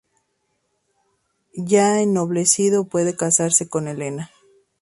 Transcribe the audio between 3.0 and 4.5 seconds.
casarse con Elena.